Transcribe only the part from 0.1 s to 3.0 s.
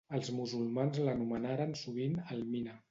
Els musulmans l'anomenaren sovint al-Mina.